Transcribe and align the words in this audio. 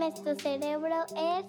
Nuestro 0.00 0.34
cerebro 0.34 1.04
es 1.14 1.44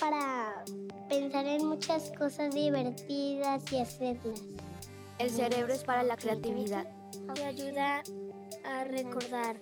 para 0.00 0.64
pensar 1.08 1.44
en 1.44 1.66
muchas 1.66 2.12
cosas 2.16 2.54
divertidas 2.54 3.64
y 3.72 3.80
hacerlas. 3.80 4.44
El 5.18 5.28
cerebro 5.28 5.72
es 5.74 5.82
para 5.82 6.04
la 6.04 6.16
creatividad. 6.16 6.86
Y 7.34 7.40
ayuda 7.42 8.04
a 8.64 8.84
recordar. 8.84 9.60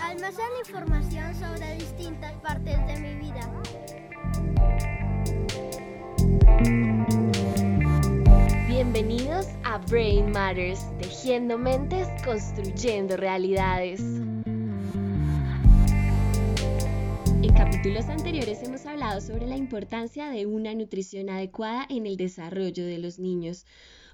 Almacena 0.00 0.58
información 0.66 1.34
sobre 1.34 1.74
distintas 1.74 2.32
partes 2.40 2.78
de 2.86 2.98
mi 2.98 3.14
vida. 3.16 3.62
Bienvenidos 8.66 9.48
a 9.64 9.76
Brain 9.90 10.32
Matters, 10.32 10.80
tejiendo 10.96 11.58
mentes, 11.58 12.08
construyendo 12.24 13.18
realidades. 13.18 14.00
En 17.44 17.52
capítulos 17.52 18.08
anteriores 18.08 18.62
hemos 18.62 18.86
hablado 18.86 19.20
sobre 19.20 19.46
la 19.46 19.58
importancia 19.58 20.30
de 20.30 20.46
una 20.46 20.72
nutrición 20.72 21.28
adecuada 21.28 21.86
en 21.90 22.06
el 22.06 22.16
desarrollo 22.16 22.86
de 22.86 22.96
los 22.96 23.18
niños. 23.18 23.66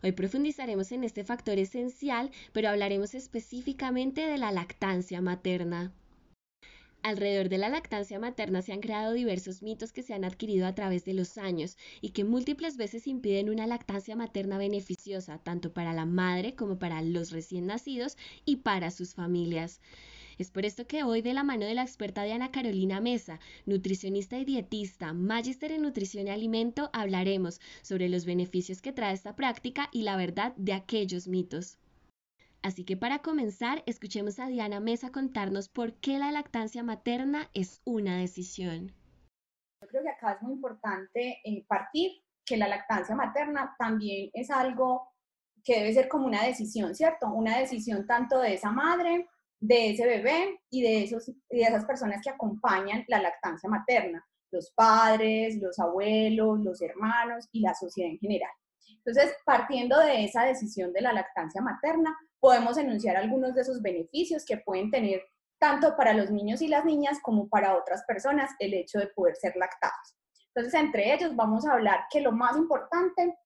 Hoy 0.02 0.10
profundizaremos 0.10 0.90
en 0.90 1.04
este 1.04 1.22
factor 1.22 1.56
esencial, 1.56 2.32
pero 2.52 2.68
hablaremos 2.68 3.14
específicamente 3.14 4.22
de 4.26 4.36
la 4.36 4.50
lactancia 4.50 5.20
materna. 5.20 5.94
Alrededor 7.04 7.48
de 7.48 7.58
la 7.58 7.68
lactancia 7.68 8.18
materna 8.18 8.62
se 8.62 8.72
han 8.72 8.80
creado 8.80 9.12
diversos 9.12 9.62
mitos 9.62 9.92
que 9.92 10.02
se 10.02 10.12
han 10.12 10.24
adquirido 10.24 10.66
a 10.66 10.74
través 10.74 11.04
de 11.04 11.14
los 11.14 11.38
años 11.38 11.76
y 12.00 12.10
que 12.10 12.24
múltiples 12.24 12.76
veces 12.76 13.06
impiden 13.06 13.48
una 13.48 13.68
lactancia 13.68 14.16
materna 14.16 14.58
beneficiosa 14.58 15.38
tanto 15.38 15.72
para 15.72 15.92
la 15.92 16.04
madre 16.04 16.56
como 16.56 16.80
para 16.80 17.00
los 17.00 17.30
recién 17.30 17.66
nacidos 17.66 18.16
y 18.44 18.56
para 18.56 18.90
sus 18.90 19.14
familias. 19.14 19.80
Es 20.40 20.50
por 20.50 20.64
esto 20.64 20.86
que 20.86 21.02
hoy, 21.02 21.20
de 21.20 21.34
la 21.34 21.44
mano 21.44 21.66
de 21.66 21.74
la 21.74 21.82
experta 21.82 22.22
Diana 22.22 22.50
Carolina 22.50 22.98
Mesa, 22.98 23.38
nutricionista 23.66 24.38
y 24.38 24.46
dietista, 24.46 25.12
magíster 25.12 25.70
en 25.70 25.82
nutrición 25.82 26.28
y 26.28 26.30
alimento, 26.30 26.88
hablaremos 26.94 27.60
sobre 27.82 28.08
los 28.08 28.24
beneficios 28.24 28.80
que 28.80 28.94
trae 28.94 29.12
esta 29.12 29.36
práctica 29.36 29.90
y 29.92 30.00
la 30.00 30.16
verdad 30.16 30.54
de 30.56 30.72
aquellos 30.72 31.28
mitos. 31.28 31.76
Así 32.62 32.84
que 32.86 32.96
para 32.96 33.18
comenzar, 33.18 33.82
escuchemos 33.84 34.38
a 34.38 34.46
Diana 34.46 34.80
Mesa 34.80 35.12
contarnos 35.12 35.68
por 35.68 35.92
qué 35.96 36.18
la 36.18 36.32
lactancia 36.32 36.82
materna 36.82 37.50
es 37.52 37.82
una 37.84 38.16
decisión. 38.16 38.94
Yo 39.82 39.88
creo 39.88 40.02
que 40.02 40.08
acá 40.08 40.32
es 40.32 40.42
muy 40.42 40.54
importante 40.54 41.42
eh, 41.44 41.66
partir 41.68 42.12
que 42.46 42.56
la 42.56 42.66
lactancia 42.66 43.14
materna 43.14 43.76
también 43.78 44.30
es 44.32 44.50
algo 44.50 45.06
que 45.62 45.80
debe 45.80 45.92
ser 45.92 46.08
como 46.08 46.24
una 46.24 46.44
decisión, 46.44 46.94
¿cierto? 46.94 47.26
Una 47.28 47.58
decisión 47.58 48.06
tanto 48.06 48.40
de 48.40 48.54
esa 48.54 48.70
madre, 48.70 49.28
de 49.60 49.90
ese 49.90 50.06
bebé 50.06 50.60
y 50.70 50.82
de, 50.82 51.04
esos, 51.04 51.26
de 51.26 51.62
esas 51.62 51.84
personas 51.84 52.20
que 52.22 52.30
acompañan 52.30 53.04
la 53.08 53.20
lactancia 53.20 53.68
materna, 53.68 54.26
los 54.50 54.72
padres, 54.72 55.60
los 55.60 55.78
abuelos, 55.78 56.60
los 56.60 56.80
hermanos 56.80 57.46
y 57.52 57.60
la 57.60 57.74
sociedad 57.74 58.10
en 58.10 58.18
general. 58.18 58.50
Entonces, 59.04 59.34
partiendo 59.44 59.98
de 59.98 60.24
esa 60.24 60.44
decisión 60.44 60.92
de 60.92 61.02
la 61.02 61.12
lactancia 61.12 61.62
materna, 61.62 62.16
podemos 62.38 62.76
enunciar 62.78 63.16
algunos 63.16 63.54
de 63.54 63.62
esos 63.62 63.80
beneficios 63.82 64.44
que 64.44 64.58
pueden 64.58 64.90
tener 64.90 65.22
tanto 65.58 65.94
para 65.96 66.14
los 66.14 66.30
niños 66.30 66.62
y 66.62 66.68
las 66.68 66.84
niñas 66.84 67.18
como 67.22 67.48
para 67.48 67.76
otras 67.76 68.02
personas 68.04 68.50
el 68.58 68.72
hecho 68.74 68.98
de 68.98 69.08
poder 69.08 69.36
ser 69.36 69.54
lactados. 69.56 70.16
Entonces, 70.54 70.74
entre 70.80 71.14
ellos 71.14 71.36
vamos 71.36 71.66
a 71.66 71.74
hablar 71.74 72.06
que 72.10 72.20
lo 72.20 72.32
más 72.32 72.56
importante 72.56 73.36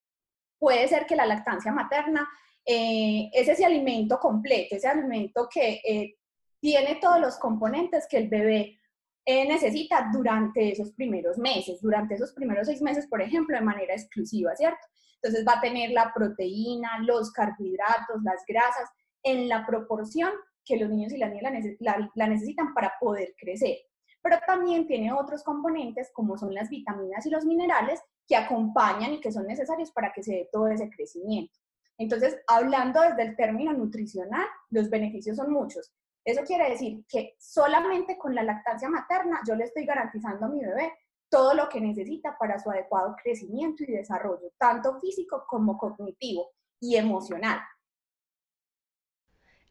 puede 0.58 0.86
ser 0.88 1.06
que 1.06 1.16
la 1.16 1.26
lactancia 1.26 1.72
materna 1.72 2.28
eh, 2.64 3.30
es 3.32 3.48
ese 3.48 3.64
alimento 3.64 4.18
completo, 4.18 4.76
ese 4.76 4.88
alimento 4.88 5.48
que 5.52 5.80
eh, 5.84 6.16
tiene 6.60 6.96
todos 6.96 7.20
los 7.20 7.36
componentes 7.36 8.06
que 8.08 8.16
el 8.16 8.28
bebé 8.28 8.78
eh, 9.26 9.46
necesita 9.46 10.10
durante 10.12 10.72
esos 10.72 10.92
primeros 10.92 11.38
meses, 11.38 11.80
durante 11.80 12.14
esos 12.14 12.32
primeros 12.32 12.66
seis 12.66 12.82
meses, 12.82 13.06
por 13.06 13.22
ejemplo, 13.22 13.56
de 13.56 13.64
manera 13.64 13.94
exclusiva, 13.94 14.54
¿cierto? 14.56 14.86
Entonces 15.16 15.46
va 15.46 15.58
a 15.58 15.60
tener 15.60 15.90
la 15.90 16.12
proteína, 16.14 16.98
los 17.00 17.32
carbohidratos, 17.32 18.22
las 18.22 18.44
grasas 18.46 18.90
en 19.22 19.48
la 19.48 19.66
proporción 19.66 20.30
que 20.64 20.76
los 20.76 20.90
niños 20.90 21.12
y 21.12 21.18
las 21.18 21.32
niñas 21.32 21.52
la, 21.80 22.26
necesitan 22.28 22.74
para 22.74 22.94
poder 23.00 23.34
crecer. 23.38 23.78
Pero 24.22 24.38
también 24.46 24.86
tiene 24.86 25.12
otros 25.12 25.42
componentes 25.42 26.10
como 26.12 26.36
son 26.36 26.54
las 26.54 26.68
vitaminas 26.70 27.24
y 27.26 27.30
los 27.30 27.44
minerales 27.44 28.00
que 28.26 28.36
acompañan 28.36 29.14
y 29.14 29.20
que 29.20 29.32
son 29.32 29.46
necesarios 29.46 29.90
para 29.92 30.12
que 30.12 30.22
se 30.22 30.32
dé 30.32 30.48
todo 30.50 30.68
ese 30.68 30.88
crecimiento. 30.90 31.58
Entonces, 31.98 32.40
hablando 32.46 33.00
desde 33.00 33.22
el 33.22 33.36
término 33.36 33.72
nutricional, 33.72 34.46
los 34.70 34.90
beneficios 34.90 35.36
son 35.36 35.52
muchos. 35.52 35.94
Eso 36.24 36.42
quiere 36.44 36.70
decir 36.70 37.04
que 37.08 37.36
solamente 37.38 38.16
con 38.16 38.34
la 38.34 38.42
lactancia 38.42 38.88
materna 38.88 39.40
yo 39.46 39.54
le 39.54 39.64
estoy 39.64 39.84
garantizando 39.84 40.46
a 40.46 40.48
mi 40.48 40.64
bebé 40.64 40.92
todo 41.28 41.54
lo 41.54 41.68
que 41.68 41.80
necesita 41.80 42.36
para 42.38 42.58
su 42.58 42.70
adecuado 42.70 43.14
crecimiento 43.22 43.82
y 43.82 43.92
desarrollo, 43.92 44.52
tanto 44.58 44.98
físico 45.00 45.44
como 45.48 45.76
cognitivo 45.76 46.50
y 46.80 46.96
emocional. 46.96 47.60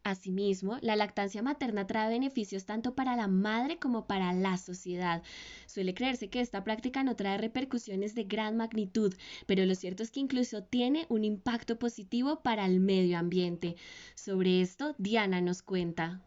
Asimismo, 0.04 0.78
la 0.82 0.96
lactancia 0.96 1.42
materna 1.42 1.88
trae 1.88 2.10
beneficios 2.10 2.66
tanto 2.66 2.94
para 2.94 3.16
la 3.16 3.28
madre 3.28 3.80
como 3.80 4.06
para 4.06 4.34
la 4.34 4.58
sociedad. 4.58 5.24
Suele 5.66 5.94
creerse 5.94 6.30
que 6.30 6.42
esta 6.42 6.64
práctica 6.64 7.04
no 7.04 7.16
trae 7.16 7.38
repercusiones 7.38 8.14
de 8.14 8.26
gran 8.26 8.58
magnitud, 8.58 9.14
pero 9.48 9.66
lo 9.66 9.76
cierto 9.76 10.04
es 10.04 10.12
que 10.12 10.20
incluso 10.20 10.64
tiene 10.64 11.06
un 11.10 11.24
impacto 11.24 11.80
positivo 11.80 12.42
para 12.42 12.66
el 12.66 12.80
medio 12.80 13.18
ambiente. 13.18 13.76
Sobre 14.16 14.62
esto, 14.62 14.94
Diana 14.98 15.40
nos 15.40 15.62
cuenta 15.62 16.22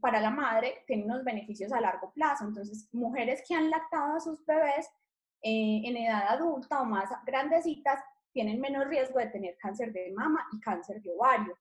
para 0.00 0.20
la 0.20 0.30
madre 0.30 0.84
tiene 0.86 1.04
unos 1.04 1.24
beneficios 1.24 1.72
a 1.72 1.80
largo 1.80 2.12
plazo. 2.12 2.44
Entonces, 2.44 2.88
mujeres 2.92 3.42
que 3.46 3.54
han 3.54 3.70
lactado 3.70 4.16
a 4.16 4.20
sus 4.20 4.44
bebés 4.46 4.88
eh, 5.42 5.82
en 5.84 5.96
edad 5.96 6.28
adulta 6.28 6.80
o 6.82 6.84
más 6.84 7.10
grandecitas 7.26 8.00
tienen 8.32 8.60
menos 8.60 8.86
riesgo 8.86 9.18
de 9.18 9.26
tener 9.26 9.56
cáncer 9.58 9.92
de 9.92 10.12
mama 10.12 10.46
y 10.52 10.60
cáncer 10.60 11.02
de 11.02 11.10
ovario. 11.10 11.58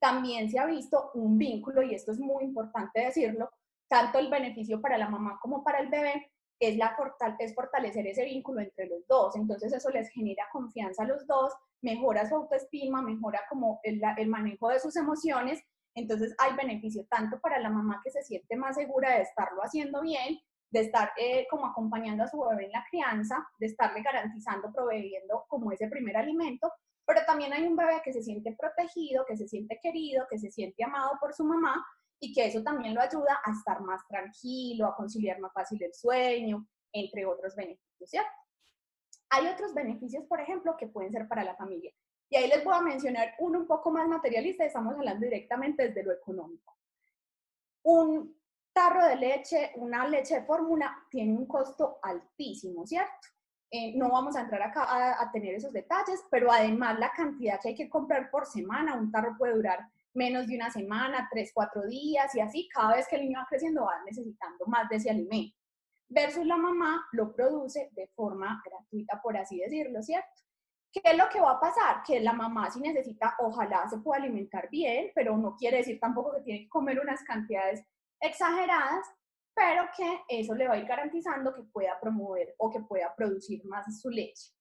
También 0.00 0.50
se 0.50 0.58
ha 0.58 0.66
visto 0.66 1.10
un 1.14 1.38
vínculo, 1.38 1.82
y 1.82 1.94
esto 1.94 2.12
es 2.12 2.18
muy 2.18 2.44
importante 2.44 3.00
decirlo, 3.00 3.50
tanto 3.88 4.18
el 4.18 4.28
beneficio 4.30 4.80
para 4.80 4.98
la 4.98 5.08
mamá 5.08 5.38
como 5.40 5.64
para 5.64 5.80
el 5.80 5.88
bebé 5.88 6.30
es, 6.60 6.76
la 6.76 6.96
es 7.38 7.54
fortalecer 7.54 8.06
ese 8.06 8.24
vínculo 8.24 8.60
entre 8.60 8.86
los 8.86 9.06
dos. 9.06 9.36
Entonces 9.36 9.72
eso 9.72 9.90
les 9.90 10.08
genera 10.10 10.44
confianza 10.52 11.04
a 11.04 11.06
los 11.06 11.26
dos, 11.26 11.52
mejora 11.82 12.28
su 12.28 12.34
autoestima, 12.34 13.02
mejora 13.02 13.40
como 13.48 13.80
el, 13.82 14.00
manejo 14.28 14.68
de 14.68 14.80
sus 14.80 14.96
emociones 14.96 15.62
entonces 15.98 16.34
hay 16.38 16.54
beneficio 16.54 17.04
tanto 17.10 17.40
para 17.40 17.58
la 17.58 17.70
mamá 17.70 18.00
que 18.04 18.10
se 18.10 18.22
siente 18.22 18.56
más 18.56 18.76
segura 18.76 19.16
de 19.16 19.22
estarlo 19.22 19.62
haciendo 19.62 20.00
bien, 20.00 20.38
de 20.70 20.80
estar 20.80 21.10
eh, 21.16 21.46
como 21.50 21.66
acompañando 21.66 22.22
a 22.22 22.28
su 22.28 22.40
bebé 22.40 22.66
en 22.66 22.72
la 22.72 22.84
crianza, 22.88 23.48
de 23.58 23.66
estarle 23.66 24.02
garantizando, 24.02 24.72
proveyendo 24.72 25.44
como 25.48 25.72
ese 25.72 25.88
primer 25.88 26.16
alimento, 26.16 26.72
pero 27.08 27.24
también 27.24 27.54
hay 27.54 27.66
un 27.66 27.74
bebé 27.74 28.02
que 28.04 28.12
se 28.12 28.22
siente 28.22 28.54
protegido, 28.54 29.24
que 29.24 29.34
se 29.34 29.48
siente 29.48 29.80
querido, 29.82 30.26
que 30.28 30.38
se 30.38 30.50
siente 30.50 30.84
amado 30.84 31.12
por 31.18 31.32
su 31.32 31.42
mamá 31.42 31.82
y 32.20 32.34
que 32.34 32.44
eso 32.44 32.62
también 32.62 32.94
lo 32.94 33.00
ayuda 33.00 33.40
a 33.42 33.50
estar 33.50 33.80
más 33.80 34.06
tranquilo, 34.06 34.86
a 34.86 34.94
conciliar 34.94 35.40
más 35.40 35.50
fácil 35.54 35.82
el 35.82 35.94
sueño, 35.94 36.68
entre 36.92 37.24
otros 37.24 37.56
beneficios, 37.56 38.10
¿cierto? 38.10 38.30
Hay 39.30 39.46
otros 39.46 39.72
beneficios, 39.72 40.26
por 40.26 40.38
ejemplo, 40.38 40.76
que 40.76 40.88
pueden 40.88 41.10
ser 41.10 41.26
para 41.26 41.44
la 41.44 41.56
familia. 41.56 41.90
Y 42.28 42.36
ahí 42.36 42.46
les 42.46 42.62
voy 42.62 42.74
a 42.74 42.82
mencionar 42.82 43.34
uno 43.38 43.60
un 43.60 43.66
poco 43.66 43.90
más 43.90 44.06
materialista, 44.06 44.66
estamos 44.66 44.94
hablando 44.94 45.24
directamente 45.24 45.88
desde 45.88 46.02
lo 46.02 46.12
económico. 46.12 46.76
Un 47.84 48.38
tarro 48.74 49.06
de 49.06 49.16
leche, 49.16 49.72
una 49.76 50.06
leche 50.06 50.40
de 50.40 50.44
fórmula, 50.44 51.06
tiene 51.08 51.32
un 51.32 51.46
costo 51.46 52.00
altísimo, 52.02 52.86
¿cierto? 52.86 53.28
Eh, 53.70 53.94
no 53.96 54.10
vamos 54.10 54.34
a 54.34 54.40
entrar 54.40 54.62
acá 54.62 54.84
a, 54.84 55.22
a, 55.22 55.30
tener 55.30 55.54
esos 55.54 55.72
detalles, 55.72 56.24
pero 56.30 56.50
además 56.50 56.98
la 56.98 57.12
cantidad 57.12 57.60
que 57.60 57.68
hay 57.68 57.74
que 57.74 57.90
comprar 57.90 58.30
por 58.30 58.46
semana, 58.46 58.94
un 58.94 59.12
tarro 59.12 59.36
puede 59.36 59.54
durar 59.54 59.88
menos 60.14 60.46
de 60.46 60.56
una 60.56 60.70
semana, 60.70 61.28
tres, 61.30 61.52
cuatro 61.54 61.86
días 61.86 62.34
y 62.34 62.40
así, 62.40 62.68
cada 62.68 62.96
vez 62.96 63.06
que 63.08 63.16
el 63.16 63.22
niño 63.22 63.38
va 63.40 63.46
creciendo 63.48 63.84
va 63.84 64.02
necesitando 64.04 64.66
más 64.66 64.88
de 64.88 64.96
ese 64.96 65.10
alimento. 65.10 65.56
Versus 66.08 66.46
la 66.46 66.56
mamá 66.56 67.06
lo 67.12 67.34
produce 67.34 67.90
de 67.92 68.08
forma 68.08 68.62
gratuita, 68.64 69.20
por 69.22 69.36
así 69.36 69.58
decirlo, 69.58 70.02
¿cierto? 70.02 70.28
¿Qué 70.90 71.02
es 71.04 71.18
lo 71.18 71.28
que 71.28 71.40
va 71.40 71.52
a 71.52 71.60
pasar? 71.60 72.02
Que 72.06 72.20
la 72.20 72.32
mamá 72.32 72.70
si 72.70 72.80
necesita, 72.80 73.36
ojalá 73.38 73.88
se 73.88 73.98
pueda 73.98 74.22
alimentar 74.22 74.70
bien, 74.70 75.10
pero 75.14 75.36
no 75.36 75.54
quiere 75.56 75.78
decir 75.78 76.00
tampoco 76.00 76.32
que 76.32 76.42
tiene 76.42 76.60
que 76.60 76.68
comer 76.68 76.98
unas 76.98 77.22
cantidades 77.24 77.84
exageradas, 78.20 79.06
pero 79.58 79.88
que 79.96 80.20
eso 80.28 80.54
le 80.54 80.68
va 80.68 80.74
a 80.74 80.78
ir 80.78 80.86
garantizando 80.86 81.52
que 81.52 81.64
pueda 81.64 81.98
promover 82.00 82.54
o 82.58 82.70
que 82.70 82.78
pueda 82.80 83.12
producir 83.16 83.64
más 83.64 84.00
su 84.00 84.08
leche. 84.08 84.52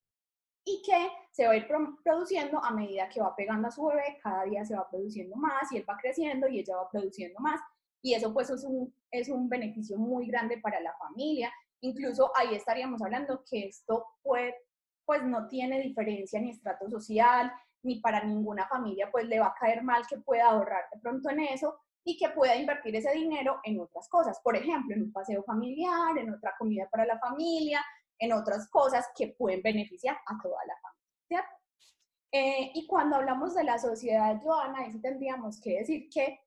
Y 0.65 0.81
que 0.83 1.09
se 1.31 1.45
va 1.45 1.53
a 1.53 1.55
ir 1.55 1.67
produciendo 2.03 2.61
a 2.63 2.71
medida 2.71 3.07
que 3.07 3.21
va 3.21 3.35
pegando 3.35 3.67
a 3.67 3.71
su 3.71 3.85
bebé, 3.85 4.17
cada 4.23 4.43
día 4.45 4.65
se 4.65 4.75
va 4.75 4.89
produciendo 4.89 5.35
más 5.35 5.71
y 5.71 5.77
él 5.77 5.85
va 5.87 5.97
creciendo 6.01 6.47
y 6.47 6.59
ella 6.59 6.77
va 6.77 6.89
produciendo 6.89 7.39
más. 7.39 7.61
Y 8.01 8.15
eso 8.15 8.33
pues 8.33 8.49
es 8.49 8.63
un, 8.63 8.91
es 9.11 9.29
un 9.29 9.47
beneficio 9.47 9.99
muy 9.99 10.25
grande 10.27 10.57
para 10.57 10.81
la 10.81 10.97
familia. 10.97 11.53
Incluso 11.81 12.31
ahí 12.35 12.55
estaríamos 12.55 13.01
hablando 13.03 13.43
que 13.49 13.67
esto 13.67 14.03
puede 14.23 14.55
pues 15.05 15.23
no 15.23 15.47
tiene 15.47 15.79
diferencia 15.79 16.41
ni 16.41 16.49
estrato 16.49 16.89
social, 16.89 17.49
ni 17.83 18.01
para 18.01 18.25
ninguna 18.25 18.67
familia, 18.67 19.09
pues 19.09 19.25
le 19.25 19.39
va 19.39 19.47
a 19.47 19.55
caer 19.57 19.81
mal 19.81 20.05
que 20.05 20.17
pueda 20.17 20.49
ahorrar 20.49 20.83
de 20.91 20.99
pronto 20.99 21.29
en 21.29 21.39
eso 21.39 21.79
y 22.07 22.15
que 22.15 22.29
pueda 22.29 22.55
invertir 22.55 22.95
ese 22.95 23.11
dinero 23.11 23.59
en 23.65 23.81
otras 23.81 24.07
cosas, 24.07 24.39
por 24.41 24.55
ejemplo, 24.55 24.95
en 24.95 25.03
un 25.03 25.11
paseo 25.11 25.43
familiar, 25.43 26.17
en 26.17 26.33
otra 26.33 26.55
comida 26.57 26.87
para 26.89 27.05
la 27.05 27.19
familia, 27.19 27.83
en 28.17 28.31
otras 28.31 28.69
cosas 28.69 29.05
que 29.13 29.35
pueden 29.37 29.61
beneficiar 29.61 30.15
a 30.25 30.41
toda 30.41 30.57
la 30.65 30.73
familia. 30.81 31.49
Eh, 32.31 32.71
y 32.75 32.87
cuando 32.87 33.17
hablamos 33.17 33.55
de 33.55 33.65
la 33.65 33.77
sociedad, 33.77 34.39
Joana, 34.41 34.79
ahí 34.79 34.91
sí 34.93 35.01
tendríamos 35.01 35.59
que 35.59 35.79
decir 35.79 36.07
que 36.09 36.39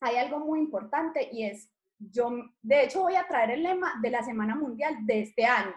hay 0.00 0.14
algo 0.14 0.38
muy 0.38 0.60
importante 0.60 1.28
y 1.32 1.42
es, 1.42 1.68
yo, 1.98 2.30
de 2.62 2.84
hecho 2.84 3.02
voy 3.02 3.16
a 3.16 3.26
traer 3.26 3.50
el 3.50 3.64
lema 3.64 3.94
de 4.00 4.10
la 4.10 4.22
Semana 4.22 4.54
Mundial 4.54 4.94
de 5.06 5.22
este 5.22 5.44
año, 5.44 5.74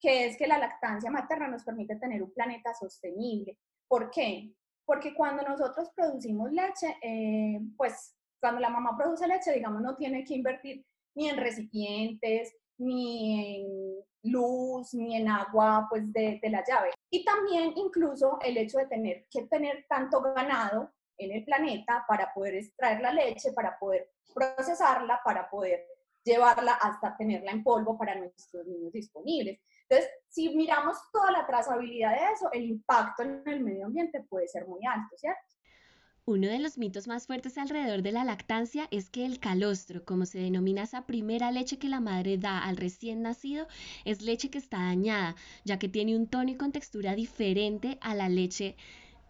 que 0.00 0.26
es 0.26 0.36
que 0.36 0.46
la 0.46 0.58
lactancia 0.58 1.10
materna 1.10 1.48
nos 1.48 1.64
permite 1.64 1.96
tener 1.96 2.22
un 2.22 2.32
planeta 2.32 2.72
sostenible. 2.72 3.58
¿Por 3.88 4.12
qué? 4.12 4.54
Porque 4.84 5.12
cuando 5.12 5.42
nosotros 5.42 5.90
producimos 5.96 6.52
leche, 6.52 6.96
eh, 7.02 7.60
pues 7.76 8.14
cuando 8.40 8.60
la 8.60 8.70
mamá 8.70 8.96
produce 8.96 9.26
leche, 9.28 9.52
digamos, 9.52 9.82
no 9.82 9.96
tiene 9.96 10.24
que 10.24 10.34
invertir 10.34 10.84
ni 11.14 11.28
en 11.28 11.36
recipientes, 11.36 12.56
ni 12.78 13.62
en 13.62 14.32
luz, 14.32 14.94
ni 14.94 15.16
en 15.16 15.28
agua, 15.28 15.86
pues 15.88 16.10
de, 16.12 16.38
de 16.42 16.50
la 16.50 16.64
llave. 16.64 16.90
Y 17.10 17.24
también 17.24 17.72
incluso 17.76 18.38
el 18.42 18.56
hecho 18.56 18.78
de 18.78 18.86
tener 18.86 19.26
que 19.30 19.42
tener 19.42 19.86
tanto 19.88 20.20
ganado 20.20 20.92
en 21.18 21.32
el 21.32 21.44
planeta 21.44 22.04
para 22.08 22.32
poder 22.32 22.54
extraer 22.54 23.00
la 23.00 23.12
leche, 23.12 23.52
para 23.52 23.78
poder 23.78 24.10
procesarla, 24.34 25.20
para 25.24 25.50
poder 25.50 25.86
llevarla 26.24 26.72
hasta 26.72 27.16
tenerla 27.16 27.52
en 27.52 27.62
polvo 27.62 27.96
para 27.96 28.14
nuestros 28.14 28.66
niños 28.66 28.92
disponibles. 28.92 29.60
Entonces, 29.88 30.10
si 30.28 30.54
miramos 30.56 30.96
toda 31.12 31.32
la 31.32 31.46
trazabilidad 31.46 32.12
de 32.12 32.32
eso, 32.32 32.50
el 32.52 32.64
impacto 32.64 33.22
en 33.22 33.42
el 33.46 33.60
medio 33.60 33.86
ambiente 33.86 34.22
puede 34.28 34.46
ser 34.46 34.66
muy 34.66 34.84
alto, 34.86 35.16
¿cierto? 35.16 35.40
Uno 36.26 36.48
de 36.48 36.58
los 36.58 36.78
mitos 36.78 37.06
más 37.08 37.26
fuertes 37.26 37.58
alrededor 37.58 38.02
de 38.02 38.12
la 38.12 38.24
lactancia 38.24 38.86
es 38.90 39.10
que 39.10 39.26
el 39.26 39.40
calostro, 39.40 40.04
como 40.04 40.26
se 40.26 40.38
denomina 40.38 40.82
esa 40.84 41.06
primera 41.06 41.50
leche 41.50 41.78
que 41.78 41.88
la 41.88 42.00
madre 42.00 42.38
da 42.38 42.58
al 42.64 42.76
recién 42.76 43.22
nacido, 43.22 43.66
es 44.04 44.22
leche 44.22 44.50
que 44.50 44.58
está 44.58 44.78
dañada, 44.78 45.34
ya 45.64 45.78
que 45.78 45.88
tiene 45.88 46.16
un 46.16 46.26
tono 46.26 46.50
y 46.50 46.56
con 46.56 46.72
textura 46.72 47.14
diferente 47.14 47.98
a 48.00 48.14
la 48.14 48.28
leche 48.28 48.76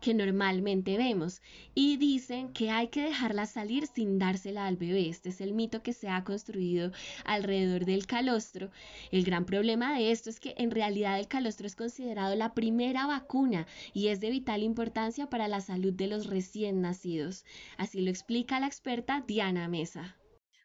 que 0.01 0.15
normalmente 0.15 0.97
vemos 0.97 1.43
y 1.75 1.97
dicen 1.99 2.53
que 2.53 2.71
hay 2.71 2.89
que 2.89 3.03
dejarla 3.03 3.47
salir 3.47 3.87
sin 3.87 4.19
dársela 4.19 4.67
al 4.67 4.77
bebé. 4.77 5.09
Este 5.09 5.29
es 5.29 5.41
el 5.41 5.53
mito 5.53 5.83
que 5.83 5.93
se 5.93 6.09
ha 6.09 6.25
construido 6.25 6.91
alrededor 7.25 7.85
del 7.85 8.07
calostro. 8.07 8.71
El 9.13 9.25
gran 9.25 9.45
problema 9.45 9.97
de 9.97 10.11
esto 10.11 10.31
es 10.31 10.41
que 10.41 10.55
en 10.57 10.71
realidad 10.71 11.19
el 11.19 11.29
calostro 11.29 11.67
es 11.67 11.77
considerado 11.77 12.35
la 12.35 12.55
primera 12.55 13.07
vacuna 13.07 13.67
y 13.93 14.09
es 14.09 14.21
de 14.21 14.31
vital 14.31 14.63
importancia 14.63 15.29
para 15.29 15.49
la 15.49 15.61
salud 15.61 15.93
de 15.93 16.07
los 16.07 16.27
recién 16.27 16.81
nacidos. 16.81 17.45
Así 17.77 18.01
lo 18.01 18.11
explica 18.11 18.61
la 18.61 18.67
experta 18.67 19.23
Diana 19.27 19.69
Mesa. 19.69 20.17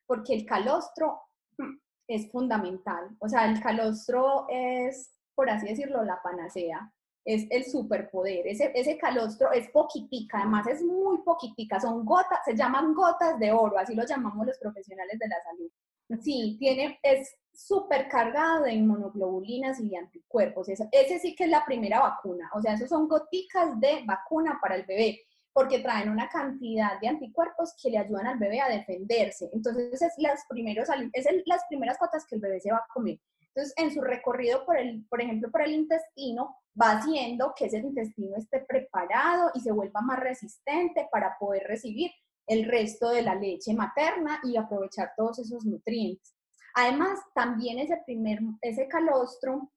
Porque 0.07 0.33
el 0.33 0.45
calostro 0.45 1.19
mm, 1.57 1.77
es 2.07 2.31
fundamental. 2.31 3.15
O 3.19 3.27
sea, 3.27 3.49
el 3.49 3.59
calostro 3.59 4.45
es, 4.49 5.11
por 5.35 5.49
así 5.49 5.67
decirlo, 5.67 6.03
la 6.03 6.21
panacea 6.23 6.91
es 7.25 7.47
el 7.49 7.65
superpoder. 7.65 8.47
Ese, 8.47 8.71
ese 8.75 8.97
calostro 8.97 9.51
es 9.51 9.67
poquitica, 9.69 10.39
además 10.39 10.67
es 10.67 10.83
muy 10.83 11.17
poquitica, 11.23 11.79
son 11.79 12.05
gotas, 12.05 12.39
se 12.45 12.55
llaman 12.55 12.93
gotas 12.93 13.39
de 13.39 13.51
oro, 13.51 13.77
así 13.79 13.95
lo 13.95 14.05
llamamos 14.05 14.45
los 14.45 14.59
profesionales 14.59 15.17
de 15.19 15.27
la 15.27 15.41
salud. 15.43 15.71
Sí, 16.21 16.55
tiene, 16.59 16.99
es 17.01 17.35
súper 17.51 18.07
cargado 18.07 18.63
de 18.63 18.73
inmunoglobulinas 18.73 19.79
y 19.79 19.89
de 19.89 19.97
anticuerpos. 19.97 20.69
ese 20.69 21.19
sí 21.19 21.35
que 21.35 21.45
es 21.45 21.49
la 21.49 21.65
primera 21.65 21.99
vacuna, 21.99 22.49
o 22.53 22.61
sea, 22.61 22.73
esos 22.73 22.89
son 22.89 23.07
goticas 23.07 23.79
de 23.79 24.03
vacuna 24.05 24.59
para 24.61 24.75
el 24.75 24.85
bebé, 24.85 25.21
porque 25.51 25.79
traen 25.79 26.09
una 26.09 26.29
cantidad 26.29 26.99
de 26.99 27.07
anticuerpos 27.07 27.73
que 27.81 27.89
le 27.89 27.97
ayudan 27.97 28.27
al 28.27 28.37
bebé 28.37 28.59
a 28.59 28.67
defenderse. 28.67 29.49
Entonces, 29.53 29.99
es 30.01 30.13
las, 30.17 30.45
primeros, 30.47 30.89
es 31.13 31.25
las 31.45 31.63
primeras 31.69 31.97
gotas 31.97 32.25
que 32.27 32.35
el 32.35 32.41
bebé 32.41 32.59
se 32.59 32.71
va 32.71 32.79
a 32.79 32.87
comer. 32.93 33.19
Entonces, 33.55 33.73
en 33.77 33.89
su 33.89 34.01
recorrido, 34.01 34.65
por, 34.65 34.77
el, 34.77 35.05
por 35.07 35.21
ejemplo, 35.21 35.49
por 35.49 35.61
el 35.61 35.71
intestino, 35.71 36.57
va 36.79 36.97
haciendo 36.97 37.53
que 37.55 37.65
ese 37.65 37.77
intestino 37.77 38.35
esté 38.37 38.59
preparado 38.59 39.51
y 39.53 39.61
se 39.61 39.71
vuelva 39.71 40.01
más 40.01 40.19
resistente 40.19 41.07
para 41.11 41.37
poder 41.39 41.63
recibir 41.67 42.11
el 42.47 42.65
resto 42.65 43.09
de 43.09 43.21
la 43.21 43.35
leche 43.35 43.73
materna 43.73 44.39
y 44.43 44.57
aprovechar 44.57 45.13
todos 45.15 45.39
esos 45.39 45.65
nutrientes. 45.65 46.35
Además, 46.75 47.19
también 47.33 47.79
ese 47.79 47.97
primer, 48.05 48.39
ese 48.61 48.87
calostro 48.87 49.71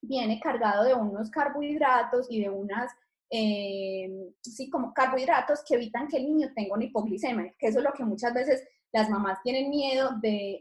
viene 0.00 0.40
cargado 0.40 0.84
de 0.84 0.94
unos 0.94 1.30
carbohidratos 1.30 2.26
y 2.30 2.40
de 2.40 2.50
unas, 2.50 2.92
eh, 3.30 4.32
sí, 4.40 4.70
como 4.70 4.94
carbohidratos 4.94 5.64
que 5.66 5.74
evitan 5.74 6.08
que 6.08 6.18
el 6.18 6.26
niño 6.26 6.52
tenga 6.54 6.74
una 6.74 6.84
hipoglicemia, 6.84 7.54
que 7.58 7.68
eso 7.68 7.78
es 7.78 7.84
lo 7.84 7.92
que 7.92 8.04
muchas 8.04 8.32
veces 8.32 8.66
las 8.92 9.10
mamás 9.10 9.42
tienen 9.42 9.70
miedo 9.70 10.10
de, 10.22 10.60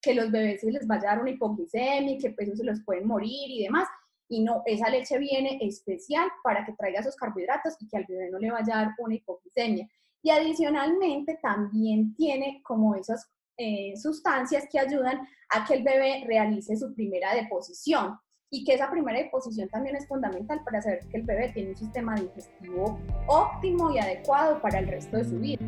que 0.00 0.14
los 0.14 0.30
bebés 0.30 0.62
les 0.62 0.86
vaya 0.86 1.02
a 1.02 1.14
dar 1.14 1.20
una 1.20 1.30
hipoglicemia, 1.30 2.18
que 2.18 2.30
pues 2.30 2.56
se 2.56 2.64
los 2.64 2.80
pueden 2.80 3.06
morir 3.06 3.50
y 3.50 3.64
demás. 3.64 3.86
Y 4.28 4.42
no, 4.42 4.62
esa 4.66 4.90
leche 4.90 5.18
viene 5.18 5.58
especial 5.60 6.28
para 6.42 6.64
que 6.64 6.72
traiga 6.72 7.00
esos 7.00 7.16
carbohidratos 7.16 7.76
y 7.80 7.88
que 7.88 7.96
al 7.96 8.06
bebé 8.06 8.30
no 8.30 8.38
le 8.38 8.50
vaya 8.50 8.74
a 8.74 8.84
dar 8.84 8.94
una 8.98 9.14
hipoglicemia. 9.14 9.88
Y 10.22 10.30
adicionalmente 10.30 11.38
también 11.42 12.14
tiene 12.14 12.60
como 12.62 12.94
esas 12.94 13.30
eh, 13.56 13.96
sustancias 13.96 14.66
que 14.70 14.78
ayudan 14.78 15.26
a 15.50 15.64
que 15.66 15.74
el 15.74 15.82
bebé 15.82 16.24
realice 16.26 16.76
su 16.76 16.94
primera 16.94 17.34
deposición 17.34 18.18
y 18.50 18.64
que 18.64 18.74
esa 18.74 18.90
primera 18.90 19.18
deposición 19.18 19.68
también 19.68 19.96
es 19.96 20.06
fundamental 20.06 20.62
para 20.64 20.80
saber 20.80 21.00
que 21.10 21.18
el 21.18 21.24
bebé 21.24 21.50
tiene 21.52 21.70
un 21.70 21.76
sistema 21.76 22.14
digestivo 22.14 22.98
óptimo 23.26 23.92
y 23.92 23.98
adecuado 23.98 24.60
para 24.60 24.78
el 24.78 24.88
resto 24.88 25.16
de 25.16 25.24
su 25.24 25.38
vida. 25.38 25.58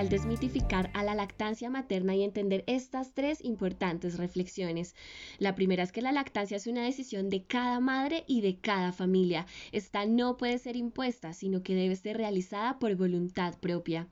Al 0.00 0.08
desmitificar 0.08 0.90
a 0.94 1.04
la 1.04 1.14
lactancia 1.14 1.68
materna 1.68 2.14
y 2.14 2.22
entender 2.22 2.64
estas 2.66 3.12
tres 3.12 3.44
importantes 3.44 4.16
reflexiones. 4.16 4.94
La 5.38 5.54
primera 5.54 5.82
es 5.82 5.92
que 5.92 6.00
la 6.00 6.10
lactancia 6.10 6.56
es 6.56 6.66
una 6.66 6.82
decisión 6.82 7.28
de 7.28 7.44
cada 7.44 7.80
madre 7.80 8.24
y 8.26 8.40
de 8.40 8.58
cada 8.58 8.92
familia. 8.92 9.44
Esta 9.72 10.06
no 10.06 10.38
puede 10.38 10.56
ser 10.56 10.76
impuesta, 10.76 11.34
sino 11.34 11.62
que 11.62 11.74
debe 11.74 11.96
ser 11.96 12.16
realizada 12.16 12.78
por 12.78 12.96
voluntad 12.96 13.58
propia. 13.58 14.08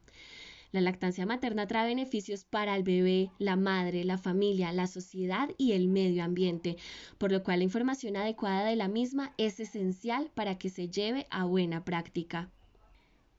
La 0.72 0.82
lactancia 0.82 1.24
materna 1.24 1.66
trae 1.66 1.88
beneficios 1.88 2.44
para 2.44 2.76
el 2.76 2.82
bebé, 2.82 3.30
la 3.38 3.56
madre, 3.56 4.04
la 4.04 4.18
familia, 4.18 4.72
la 4.72 4.88
sociedad 4.88 5.48
y 5.56 5.72
el 5.72 5.88
medio 5.88 6.22
ambiente, 6.22 6.76
por 7.16 7.32
lo 7.32 7.42
cual 7.42 7.60
la 7.60 7.64
información 7.64 8.14
adecuada 8.18 8.68
de 8.68 8.76
la 8.76 8.88
misma 8.88 9.32
es 9.38 9.58
esencial 9.58 10.30
para 10.34 10.58
que 10.58 10.68
se 10.68 10.90
lleve 10.90 11.26
a 11.30 11.46
buena 11.46 11.82
práctica. 11.82 12.50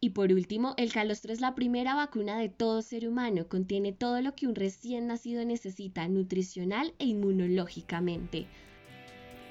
Y 0.02 0.12
por 0.12 0.32
último, 0.32 0.76
el 0.78 0.94
calostro 0.94 1.34
es 1.34 1.42
la 1.42 1.56
primera 1.56 1.94
vacuna 1.94 2.38
de 2.38 2.48
todo 2.48 2.82
ser 2.82 3.08
humano. 3.08 3.48
Contiene 3.50 3.92
todo 3.92 4.22
lo 4.22 4.34
que 4.34 4.48
un 4.48 4.56
recién 4.56 5.08
nacido 5.08 5.44
necesita 5.44 6.08
nutricional 6.08 6.94
e 7.00 7.06
inmunológicamente. 7.06 8.48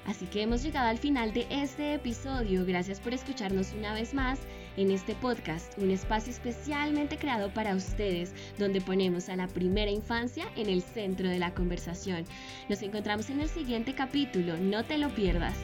Así 0.07 0.25
que 0.25 0.41
hemos 0.41 0.63
llegado 0.63 0.89
al 0.89 0.97
final 0.97 1.35
de 1.35 1.47
este 1.51 1.93
episodio. 1.93 2.65
Gracias 2.65 2.99
por 2.99 3.13
escucharnos 3.13 3.75
una 3.75 3.93
vez 3.93 4.15
más 4.15 4.41
en 4.79 4.91
este 4.91 5.15
podcast, 5.15 5.77
un 5.77 5.91
espacio 5.91 6.33
especialmente 6.33 7.19
creado 7.19 7.53
para 7.53 7.75
ustedes, 7.75 8.33
donde 8.59 8.81
ponemos 8.81 9.29
a 9.29 9.37
la 9.37 9.49
primera 9.49 9.91
infancia 9.91 10.47
en 10.57 10.71
el 10.71 10.81
centro 10.81 11.29
de 11.29 11.39
la 11.39 11.53
conversación. 11.53 12.25
Nos 12.71 12.81
encontramos 12.81 13.29
en 13.29 13.41
el 13.41 13.51
siguiente 13.51 13.95
capítulo, 13.95 14.57
no 14.57 14.83
te 14.87 14.97
lo 14.97 15.15
pierdas. 15.15 15.57